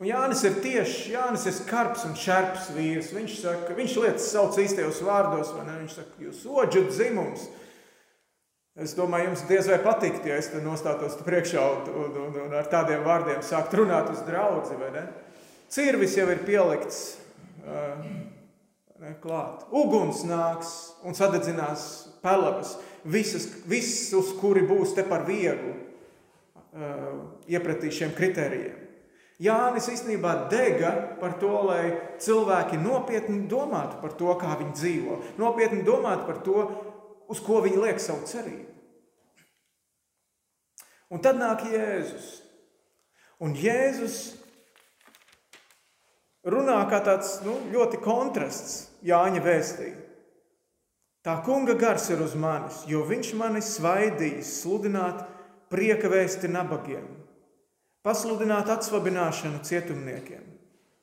Un 0.00 0.08
Jānis 0.08 0.40
ir 0.48 0.54
tieši, 0.64 1.10
Jānis 1.12 1.42
ir 1.44 1.52
skarbs 1.58 2.06
un 2.08 2.14
šarps 2.16 2.70
vīrs. 2.72 3.10
Viņš 3.12 3.34
saka, 3.42 3.74
viņš 3.76 3.96
lietas 4.00 4.30
sauc 4.32 4.56
īstajos 4.58 5.02
vārdos, 5.04 5.50
vai 5.52 5.66
ne? 5.66 5.74
Viņš 5.82 5.96
saka, 5.98 6.22
jūs 6.24 6.46
oģat 6.48 6.88
dzimums. 6.88 7.44
Es 8.78 8.92
domāju, 8.94 9.32
jums 9.32 9.40
diez 9.48 9.66
vai 9.66 9.80
patikt, 9.82 10.26
ja 10.30 10.36
es 10.38 10.46
te 10.52 10.60
nostātos 10.62 11.16
priekšā 11.26 11.62
un, 11.72 11.88
un, 11.90 12.36
un, 12.44 12.52
ar 12.54 12.68
tādiem 12.70 13.02
vārdiem 13.02 13.40
sākt 13.42 13.74
runāt 13.74 14.12
uz 14.12 14.20
draudzi, 14.28 14.76
vai 14.78 14.92
ne? 14.94 15.02
Cirvis 15.70 16.14
jau 16.14 16.28
ir 16.30 16.44
pielikts 16.46 17.00
uh, 17.66 17.98
ne, 19.02 19.14
klāt. 19.22 19.64
Uguns 19.74 20.22
nāks 20.26 20.70
un 21.02 21.18
sadedzinās 21.18 21.82
pelavas. 22.22 22.76
Visas, 23.02 23.48
viss, 23.66 24.12
uz 24.14 24.30
kuri 24.38 24.62
būs 24.68 24.94
te 24.94 25.02
par 25.08 25.26
vieglu 25.26 25.74
uh, 25.74 27.26
iepratī 27.50 27.90
šiem 27.90 28.14
kritērijiem. 28.14 28.86
Jānis 29.40 29.86
īstenībā 29.88 30.34
dega 30.52 30.92
par 31.18 31.38
to, 31.40 31.52
lai 31.64 31.94
cilvēki 32.20 32.76
nopietni 32.78 33.46
domātu 33.48 33.96
par 34.02 34.12
to, 34.20 34.34
kā 34.38 34.52
viņi 34.60 34.74
dzīvo, 34.76 35.16
nopietni 35.40 35.80
domātu 35.86 36.26
par 36.28 36.42
to, 36.44 36.64
uz 37.30 37.40
ko 37.44 37.60
viņi 37.64 37.80
liek 37.84 38.02
savu 38.02 38.26
cerību. 38.28 38.66
Un 41.10 41.22
tad 41.24 41.40
nāk 41.40 41.64
Jēzus. 41.66 42.28
Un 43.42 43.56
Jēzus 43.56 44.18
runā 46.46 46.78
kā 46.90 47.00
tāds 47.06 47.38
nu, 47.46 47.56
ļoti 47.72 47.98
kontrasts 48.04 48.90
Jāņa 49.06 49.42
vēstī. 49.42 49.94
Tā 51.24 51.40
kunga 51.44 51.74
gars 51.76 52.06
ir 52.12 52.20
uz 52.24 52.36
manis, 52.38 52.84
jo 52.88 53.02
viņš 53.08 53.32
mani 53.36 53.60
svaidījis 53.64 54.54
sludināt 54.62 55.24
prieka 55.72 56.08
vēsti 56.12 56.48
nabagiem 56.52 57.08
pasludināt 58.06 58.70
atsvabināšanu 58.72 59.60
cietumniekiem, 59.66 60.44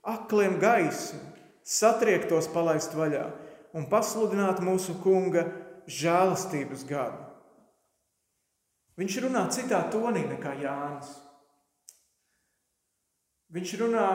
akliem 0.08 0.58
gaismu, 0.62 1.22
satriektos 1.68 2.50
palaist 2.50 2.96
vaļā 2.98 3.28
un 3.78 3.86
pasludināt 3.92 4.64
mūsu 4.66 4.96
kunga 5.04 5.46
žēlastības 5.88 6.84
gadu. 6.90 7.24
Viņš 8.98 9.18
runā 9.26 9.46
citā 9.54 9.84
tonī 9.94 10.26
nekā 10.26 10.56
Jānis. 10.62 11.12
Viņš 13.54 13.74
runā 13.84 14.08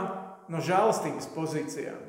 no 0.53 0.63
žēlastības 0.63 1.31
pozīcijām. 1.37 2.01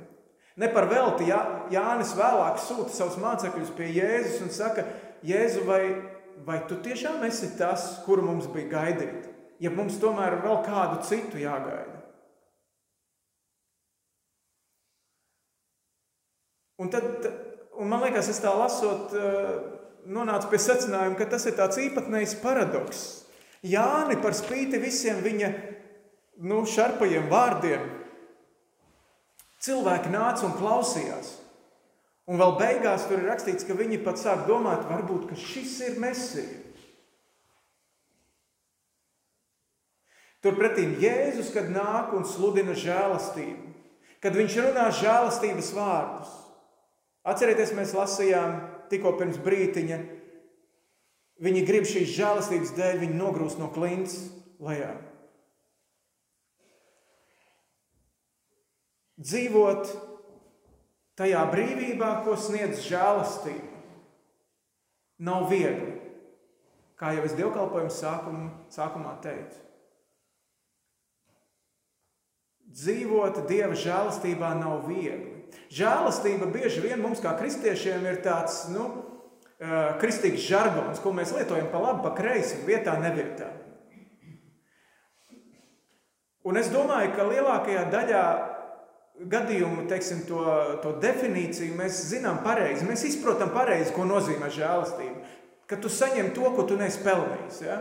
Ne 0.60 0.70
par 0.70 0.86
velti 0.89 1.29
Jā, 1.32 1.39
Jānis 1.74 2.13
vēlāk 2.17 2.60
sūta 2.62 2.93
savus 2.93 3.17
mācekļus 3.22 3.72
pie 3.77 3.88
Jēzus 3.96 4.41
un 4.46 4.51
saka, 4.53 4.86
Jēzu, 5.25 5.63
vai, 5.65 5.84
vai 6.46 6.60
tu 6.70 6.77
tiešām 6.84 7.24
esi 7.25 7.53
tas, 7.58 8.03
kuru 8.05 8.25
mums 8.27 8.50
bija 8.51 8.70
gaidīt? 8.75 9.34
ja 9.63 9.72
mums 9.72 10.00
tomēr 10.01 10.38
ir 10.38 10.43
vēl 10.43 10.62
kādu 10.65 11.01
citu 11.08 11.41
jāgaida. 11.41 12.01
Un 16.82 16.89
tad, 16.91 17.27
un 17.80 17.89
man 17.89 18.03
liekas, 18.06 18.30
es 18.30 18.42
tā 18.44 18.53
lasot, 18.58 19.13
eh, 19.18 19.53
nonācu 20.06 20.50
pie 20.51 20.60
secinājuma, 20.60 21.18
ka 21.18 21.25
tas 21.25 21.46
ir 21.46 21.58
tāds 21.58 21.80
īpatnējs 21.80 22.39
paradoks. 22.42 23.03
Jāni 23.63 24.20
par 24.22 24.36
spīti 24.36 24.82
visiem 24.82 25.22
viņa 25.24 25.53
nu, 26.44 26.63
šarpajiem 26.68 27.30
vārdiem, 27.32 27.86
cilvēki 29.63 30.12
nāca 30.12 30.46
un 30.50 30.58
klausījās. 30.60 31.39
Un 32.27 32.39
vēl 32.39 32.58
beigās 32.60 33.08
tur 33.08 33.20
ir 33.20 33.27
rakstīts, 33.27 33.65
ka 33.68 33.75
viņi 33.75 34.03
pat 34.03 34.20
sāk 34.20 34.46
domāt, 34.48 34.86
varbūt 34.88 35.34
šis 35.39 35.80
ir 35.89 35.98
mesija. 36.00 36.62
Turpretī 40.44 40.86
Jēzus, 41.00 41.53
kad 41.56 41.70
nāk 41.72 42.12
un 42.15 42.25
sludina 42.27 42.75
žēlastību, 42.75 43.70
kad 44.24 44.36
viņš 44.36 44.58
runā 44.60 44.89
žēlastības 44.92 45.70
vārdus. 45.75 46.34
Atcerieties, 47.24 47.72
mēs 47.75 47.94
lasījām 47.96 48.58
tikko 48.92 49.13
pirms 49.20 49.39
brītiņa, 49.44 50.00
viņi 51.44 51.65
grib 51.68 51.88
šīs 51.88 52.12
žēlastības 52.18 52.74
dēļ, 52.75 53.00
viņi 53.06 53.20
nogrūst 53.20 53.62
no 53.62 53.70
klints 53.74 54.18
lejā. 54.63 54.92
Dzīvot 59.24 59.92
tajā 61.20 61.44
brīvībā, 61.53 62.10
ko 62.25 62.36
sniedz 62.36 62.84
žēlastība, 62.89 63.84
nav 65.24 65.48
viegli. 65.51 65.94
Kā 67.00 67.13
jau 67.15 67.24
es 67.27 67.36
dievkalpojuma 67.38 67.94
sākumā 68.74 69.13
teicu. 69.24 69.63
dzīvot 72.74 73.44
Dieva 73.50 73.77
žēlastībā 73.77 74.53
nav 74.58 74.88
viegli. 74.89 75.33
Žēlastība 75.74 76.51
bieži 76.53 76.83
vien 76.83 77.01
mums, 77.01 77.22
kā 77.24 77.33
kristiešiem, 77.39 78.05
ir 78.05 78.22
tāds 78.25 78.67
nu, 78.74 78.88
kristīgs 80.01 80.43
žargons, 80.48 81.01
ko 81.01 81.13
mēs 81.15 81.33
lietojam 81.36 81.69
pa 81.72 81.81
labi, 81.81 82.03
pa 82.05 82.13
kreisi, 82.17 82.62
vietā, 82.67 82.98
nevietā. 83.01 83.50
Un 86.43 86.60
es 86.60 86.67
domāju, 86.74 87.13
ka 87.15 87.27
lielākajā 87.29 87.86
daļā 87.91 88.24
gadījumu 89.31 89.86
teiksim, 89.88 90.25
to, 90.27 90.41
to 90.83 90.95
definīciju 91.03 91.77
mēs 91.77 92.01
zinām 92.10 92.41
pareizi. 92.43 92.88
Mēs 92.88 93.05
izprotam 93.07 93.53
pareizi, 93.55 93.93
ko 93.95 94.07
nozīmē 94.10 94.50
žēlastība. 94.51 95.22
Kad 95.69 95.83
tu 95.86 95.91
saņem 95.91 96.33
to, 96.36 96.50
ko 96.57 96.65
tu 96.67 96.75
neesi 96.79 97.00
pelnījis. 97.05 97.62
Ja? 97.63 97.77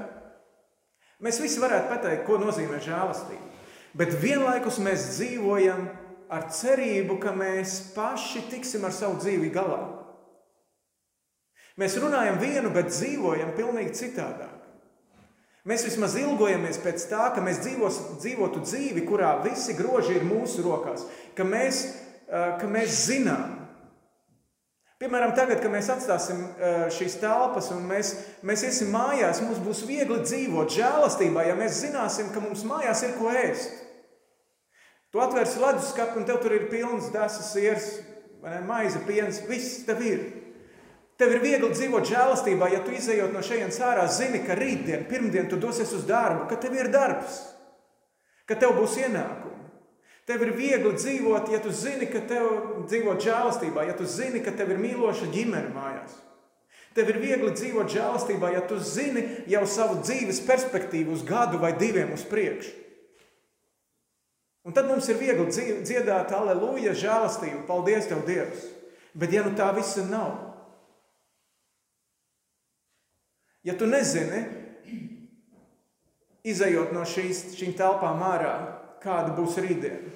Mēs 1.23 1.41
visi 1.43 1.61
varētu 1.63 1.91
pateikt, 1.91 2.23
ko 2.29 2.39
nozīmē 2.39 2.79
žēlastība. 2.85 3.51
Bet 3.99 4.15
vienlaikus 4.23 4.79
mēs 4.81 5.09
dzīvojam 5.17 5.89
ar 6.33 6.49
cerību, 6.53 7.19
ka 7.21 7.35
mēs 7.37 7.93
paši 7.97 8.47
tiksim 8.53 8.87
ar 8.89 8.95
savu 8.97 9.21
dzīvi 9.21 9.53
galā. 9.53 9.83
Mēs 11.81 11.97
runājam 12.01 12.41
vienu, 12.41 12.73
bet 12.73 12.91
dzīvojam 12.93 13.55
pavisam 13.57 13.95
citādāk. 13.97 14.59
Mēs 15.69 15.85
vismaz 15.87 16.17
ilgojamies 16.19 16.81
pēc 16.83 17.05
tā, 17.07 17.29
ka 17.37 17.43
mēs 17.45 17.61
dzīvos, 17.63 17.99
dzīvotu 18.19 18.65
dzīvi, 18.65 19.05
kurā 19.07 19.37
visi 19.45 19.77
groži 19.79 20.17
ir 20.19 20.25
mūsu 20.27 20.65
rokās, 20.67 21.05
ka 21.39 21.47
mēs, 21.47 21.85
ka 22.29 22.67
mēs 22.67 23.05
zinām. 23.07 23.61
Piemēram, 25.03 25.33
tagad, 25.35 25.61
kad 25.63 25.71
mēs 25.71 25.89
atstāsim 25.91 26.43
šīs 26.95 27.17
telpas 27.23 27.71
un 27.75 27.87
mēs, 27.87 28.13
mēs 28.47 28.67
iesim 28.67 28.91
mājās, 28.95 29.41
mums 29.43 29.63
būs 29.63 29.85
viegli 29.87 30.19
dzīvot 30.23 30.75
žēlastībā, 30.75 31.47
ja 31.47 31.57
mēs 31.59 31.81
zināsim, 31.85 32.31
ka 32.35 32.43
mums 32.43 32.67
mājās 32.67 33.07
ir 33.07 33.17
ko 33.19 33.31
ēst. 33.31 33.81
Tu 35.13 35.21
atvērsi 35.21 35.61
leduskapu, 35.61 36.21
un 36.21 36.25
tev 36.25 36.39
tur 36.41 36.55
ir 36.57 36.71
pilns 36.71 37.11
desas 37.13 37.53
sirds, 37.53 37.91
maize, 38.65 39.03
piens, 39.05 39.43
viss 39.45 39.83
tev 39.85 40.01
ir. 40.09 40.23
Tev 41.21 41.35
ir 41.37 41.43
viegli 41.45 41.69
dzīvot 41.71 42.09
žēlastībā, 42.09 42.71
ja 42.73 42.81
tu 42.83 42.95
izējot 42.97 43.35
no 43.35 43.43
šejienes 43.45 43.77
ārā, 43.85 44.07
zini, 44.09 44.41
ka 44.47 44.57
rītdien, 44.59 45.05
pirmdien 45.11 45.51
tu 45.51 45.59
dosies 45.61 45.93
uz 45.93 46.07
darbu, 46.09 46.49
ka 46.49 46.57
tev 46.59 46.75
ir 46.79 46.89
darbs, 46.91 47.43
ka 48.49 48.57
tev 48.59 48.73
būs 48.81 48.97
ienākumi. 49.05 49.51
Tev 50.27 50.43
ir 50.47 50.53
viegli 50.57 50.95
dzīvot, 50.97 51.53
ja 51.53 51.61
tu 51.61 51.71
zini, 51.77 52.09
ka 52.09 52.23
tev 52.31 52.49
dzīvo 52.89 53.19
žēlastībā, 53.21 53.85
ja 53.91 53.97
tu 53.99 54.09
zini, 54.09 54.41
ka 54.43 54.55
tev 54.57 54.73
ir 54.73 54.81
mīloša 54.81 55.29
ģimene 55.35 55.75
mājās. 55.75 56.17
Tev 56.97 57.11
ir 57.13 57.21
viegli 57.21 57.53
dzīvot 57.53 57.91
žēlastībā, 57.91 58.53
ja 58.57 58.63
tu 58.65 58.79
zini 58.81 59.27
jau 59.51 59.65
savu 59.69 60.01
dzīves 60.01 60.41
perspektīvu 60.49 61.15
uz 61.15 61.27
gadu 61.27 61.61
vai 61.61 61.75
diviem 61.77 62.15
uz 62.17 62.25
priekšu. 62.29 62.82
Un 64.63 64.75
tad 64.75 64.87
mums 64.87 65.09
ir 65.11 65.19
viegli 65.19 65.49
dziedāt, 65.83 66.31
aleluja, 66.37 66.95
žēlastību, 66.95 67.65
paldies 67.67 68.07
Tev, 68.11 68.23
Dievs. 68.29 68.69
Bet 69.19 69.35
ja 69.35 69.43
nu 69.45 69.53
tā 69.59 69.67
visa 69.77 70.05
nav, 70.09 70.37
ja 73.67 73.75
tu 73.77 73.89
nezini, 73.91 74.41
izējot 76.49 76.95
no 76.95 77.03
šīs, 77.07 77.51
šīm 77.59 77.75
telpām 77.79 78.23
ārā, 78.25 78.55
kāda 79.03 79.35
būs 79.37 79.59
rītdiena, 79.61 80.15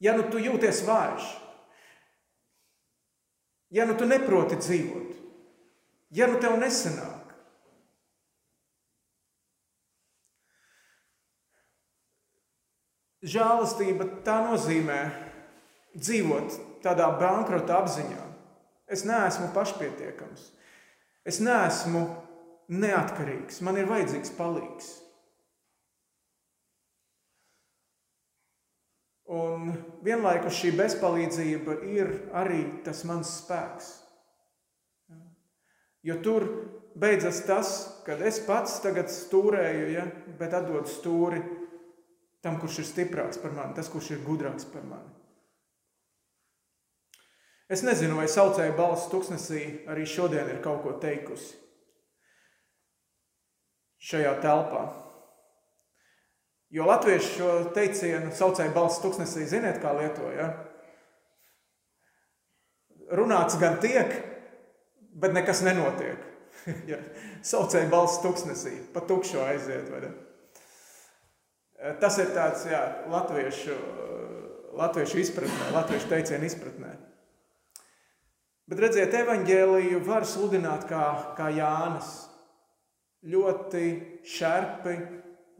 ja 0.00 0.14
nu 0.16 0.24
tu 0.30 0.40
jūties 0.40 0.82
vājš, 0.86 1.26
ja 3.74 3.84
nu 3.90 3.98
tu 3.98 4.08
neproti 4.08 4.58
dzīvot, 4.62 5.20
ja 6.14 6.30
nu 6.30 6.40
tev 6.40 6.56
nesanāk, 6.62 7.13
Žēlastība 13.24 14.04
tā 14.26 14.36
nozīmē 14.44 14.98
dzīvot 15.96 16.58
tādā 16.84 17.06
bankrota 17.20 17.78
apziņā. 17.80 18.20
Es 18.84 19.06
neesmu 19.08 19.48
pašpietiekams, 19.54 20.50
es 21.24 21.40
neesmu 21.40 22.04
neatkarīgs, 22.68 23.62
man 23.64 23.80
ir 23.80 23.88
vajadzīgs 23.88 24.34
palīgs. 24.36 24.90
Un 29.34 29.72
vienlaikus 30.04 30.58
šī 30.60 30.74
bezpalīdzība 30.76 31.78
ir 31.88 32.10
arī 32.36 32.60
tas 32.84 33.06
mans 33.08 33.30
spēks. 33.40 33.88
Jo 36.04 36.18
tur 36.20 36.44
beidzas 37.00 37.40
tas, 37.48 37.70
kad 38.04 38.20
es 38.20 38.36
pats 38.44 38.76
tagad 38.84 39.08
stūrēju, 39.08 39.86
ja, 39.94 40.04
bet 40.36 40.52
atdodu 40.52 40.92
stūri 40.92 41.40
tam, 42.44 42.58
kurš 42.60 42.82
ir 42.82 42.88
stiprāks 42.90 43.40
par 43.40 43.54
mani, 43.56 43.72
tas, 43.76 43.88
kurš 43.88 44.14
ir 44.14 44.24
gudrāks 44.26 44.68
par 44.68 44.84
mani. 44.84 45.12
Es 47.72 47.80
nezinu, 47.80 48.18
vai 48.20 48.26
saucēja 48.28 48.74
balss 48.76 49.08
tuksnesī 49.08 49.62
arī 49.88 50.04
šodien 50.04 50.50
ir 50.52 50.60
kaut 50.64 50.82
ko 50.84 50.98
teikusi 51.00 51.56
šajā 54.04 54.34
telpā. 54.44 54.82
Jo 56.74 56.84
latvieši 56.90 57.30
šo 57.38 57.48
teicienu 57.72 58.34
saucēja 58.36 58.74
balss 58.74 59.00
tuksnesī, 59.00 59.46
ziniet, 59.48 59.80
kā 59.80 59.94
lietoja. 59.96 60.50
Runāts 63.14 63.56
gan 63.62 63.78
tiek, 63.80 64.12
bet 65.16 65.32
nekas 65.32 65.62
nenotiek. 65.64 66.20
ja. 66.92 67.00
Saucēja 67.46 67.88
balss 67.92 68.20
tuksnesī, 68.24 68.76
pa 68.92 69.00
tukšo 69.08 69.40
aiziet. 69.46 69.88
Vai 69.92 70.04
ne? 70.04 70.12
Eh, 71.84 71.92
tas 72.00 72.16
ir 72.16 72.30
tāds 72.32 72.62
jā, 72.64 72.80
latviešu, 73.12 73.74
latviešu 74.78 75.18
izpratnē, 75.20 75.66
latviešu 75.74 76.08
teicienu 76.08 76.46
izpratnē. 76.48 76.92
Bet 78.64 78.80
redziet, 78.80 79.12
evaņģēliju 79.12 79.98
var 80.06 80.24
sludināt 80.24 80.86
kā, 80.88 81.02
kā 81.36 81.50
Jānis. 81.52 82.14
Ļoti 83.28 83.84
šarpi, 84.24 84.94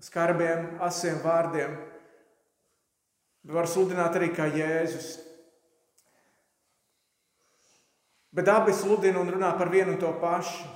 skarbiem, 0.05 0.79
asiem 0.85 1.21
vārdiem. 1.21 1.77
Var 3.45 3.69
sludināt 3.69 4.17
arī 4.17 4.31
kā 4.33 4.49
Jēzus. 4.49 5.19
Bet 8.33 8.49
abi 8.49 8.73
sludina 8.73 9.21
un 9.21 9.29
runā 9.37 9.53
par 9.61 9.69
vienu 9.73 9.93
un 9.93 10.01
to 10.01 10.09
pašu. 10.25 10.73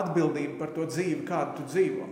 Atbildību 0.00 0.58
par 0.60 0.72
to 0.76 0.86
dzīvi, 0.90 1.22
kādu 1.28 1.60
tu 1.60 1.68
dzīvo. 1.70 2.08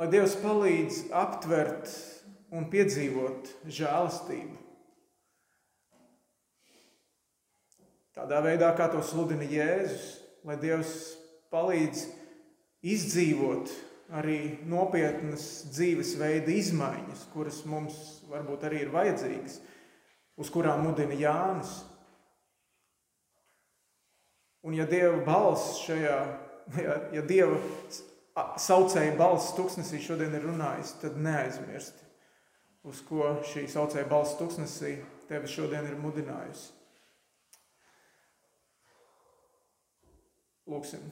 Lai 0.00 0.08
Dievs 0.10 0.34
palīdz 0.42 1.04
aptvert 1.14 1.90
un 2.54 2.66
piedzīvot 2.70 3.52
žēlastību. 3.70 4.58
Tādā 8.14 8.40
veidā, 8.44 8.68
kā 8.78 8.86
to 8.92 9.00
sludina 9.02 9.46
Jēzus, 9.46 10.04
lai 10.46 10.54
Dievs 10.62 10.92
palīdz 11.50 12.04
izdzīvot 12.86 13.72
arī 14.14 14.38
nopietnas 14.68 15.64
dzīvesveida 15.72 16.52
izmaiņas, 16.52 17.24
kuras 17.32 17.62
mums 17.66 17.96
varbūt 18.30 18.66
arī 18.68 18.84
ir 18.84 18.92
vajadzīgas, 18.94 19.56
uz 20.38 20.52
kurām 20.52 20.84
mudina 20.86 21.16
Jānis. 21.18 21.72
Un 24.64 24.72
ja 24.72 24.86
Dieva 24.88 25.18
balss 25.26 25.82
šajā, 25.84 26.18
ja, 26.80 26.94
ja 27.12 27.22
Dieva 27.28 27.58
saucēja 28.56 29.12
balss 29.18 29.52
tuksnesī 29.58 30.00
šodien 30.00 30.32
ir 30.34 30.46
runājis, 30.48 30.94
tad 31.02 31.18
neaizmirsti, 31.20 32.06
uz 32.88 33.02
ko 33.04 33.34
šī 33.44 33.66
saucēja 33.68 34.08
balss 34.08 34.38
tuksnesī 34.38 34.96
tevi 35.28 35.50
šodien 35.52 35.84
ir 35.84 35.98
mudinājusi. 36.00 36.72
Lūksim. 40.64 41.04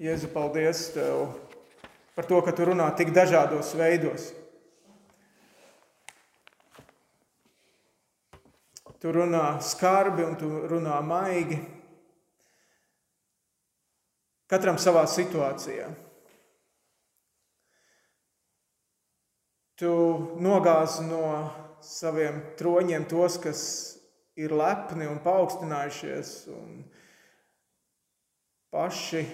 Jēzu, 0.00 0.30
paldies 0.34 0.88
Tev 0.96 1.36
par 2.16 2.26
to, 2.26 2.42
ka 2.42 2.52
Tu 2.56 2.66
runā 2.66 2.90
tik 2.98 3.14
dažādos 3.14 3.76
veidos. 3.78 4.32
Tu 9.00 9.12
runā 9.16 9.54
skarbi 9.64 10.26
un 10.26 10.36
tu 10.36 10.48
runā 10.68 10.98
maigi. 11.04 11.56
Katram 14.50 14.76
savā 14.82 15.06
situācijā. 15.08 15.88
Tu 19.80 19.92
nogāzi 20.44 21.06
no 21.06 21.24
saviem 21.80 22.42
troņiem 22.58 23.06
tos, 23.08 23.38
kas 23.40 23.62
ir 24.36 24.52
lepni 24.52 25.08
un 25.08 25.22
paaugstinājušies 25.24 26.34
un 26.52 26.82
paši 28.74 29.24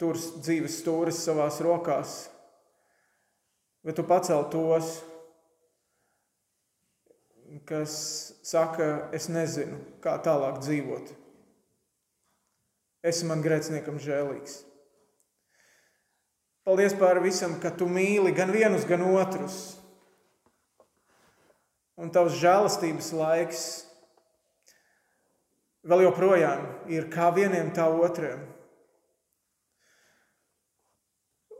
tur 0.00 0.18
dzīves 0.18 0.80
stūris 0.82 1.22
savās 1.24 1.62
rokās. 1.64 2.18
Bet 3.84 3.96
tu 3.96 4.04
pacel 4.08 4.44
tos, 4.52 4.98
kas 7.68 7.94
saka, 8.46 9.08
es 9.14 9.28
nezinu, 9.32 9.78
kā 10.04 10.16
tālāk 10.24 10.60
dzīvot. 10.64 11.12
Esi 13.04 13.28
man 13.28 13.44
grēciniekam 13.44 14.00
žēlīgs. 14.00 14.62
Paldies 16.64 16.94
par 16.96 17.20
visam, 17.20 17.58
ka 17.60 17.68
tu 17.76 17.86
mīli 17.92 18.32
gan 18.36 18.52
vienus, 18.54 18.86
gan 18.88 19.04
otrus. 19.04 19.76
Un 22.00 22.08
tavs 22.10 22.38
žēlastības 22.40 23.10
laiks 23.14 23.64
vēl 25.84 26.06
joprojām 26.06 26.64
ir 26.90 27.10
kā 27.12 27.28
vieniem, 27.36 27.68
tā 27.76 27.86
otriem. 27.92 28.40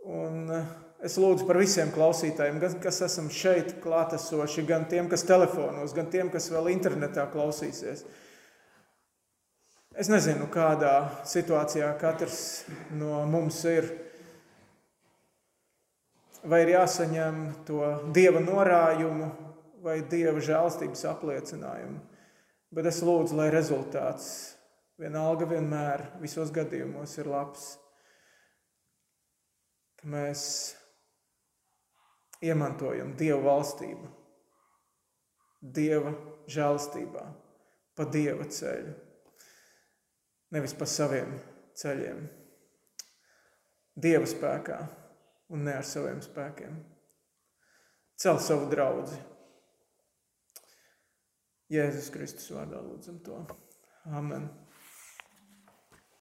Un 0.05 0.51
eh, 0.53 0.73
es 1.05 1.17
lūdzu 1.21 1.47
par 1.49 1.59
visiem 1.61 1.91
klausītājiem, 1.95 2.61
gan 2.63 2.77
kas 2.83 3.03
esam 3.05 3.29
šeit 3.33 3.77
klātesoši, 3.85 4.65
gan 4.69 4.87
tiem, 4.89 5.09
kas 5.13 5.27
telefonos, 5.29 5.93
gan 5.97 6.09
tiem, 6.13 6.31
kas 6.33 6.49
vēl 6.53 6.73
internetā 6.73 7.27
klausīsies. 7.33 8.07
Es 9.95 10.09
nezinu, 10.11 10.49
kādā 10.51 10.95
situācijā 11.29 11.93
katrs 12.01 12.65
no 12.99 13.21
mums 13.31 13.61
ir. 13.71 13.93
Vai 16.45 16.65
ir 16.65 16.75
jāsaņem 16.75 17.45
to 17.69 17.85
dieva 18.17 18.43
norājumu 18.43 19.31
vai 19.85 20.01
dieva 20.11 20.43
žēlstības 20.43 21.05
apliecinājumu. 21.13 22.01
Bet 22.75 22.89
es 22.91 22.99
lūdzu, 23.07 23.37
lai 23.39 23.53
rezultāts 23.55 24.27
vienalga 24.99 25.47
vienmēr 25.47 26.09
visos 26.23 26.51
gadījumos 26.55 27.15
ir 27.21 27.31
labs. 27.31 27.69
Ka 30.01 30.11
mēs 30.11 30.43
iemantojam 32.43 33.15
Dieva 33.19 33.41
valstību, 33.45 34.11
Dieva 35.61 36.13
žēlstībā, 36.51 37.25
pa 37.95 38.07
Dieva 38.11 38.51
ceļu 38.51 38.95
nevis 40.55 40.75
pa 40.79 40.87
saviem 40.89 41.35
ceļiem. 41.79 42.25
Dieva 43.95 44.27
spēkā 44.27 44.79
un 45.55 45.67
ne 45.67 45.77
ar 45.79 45.87
saviem 45.87 46.21
spēkiem. 46.23 46.77
Cel 48.19 48.41
savu 48.43 48.69
draugu. 48.71 49.19
Jēzus 51.75 52.11
Kristus 52.15 52.51
vārdā 52.55 52.83
lūdzam 52.83 53.19
to. 53.27 53.41
Amen. 54.15 54.47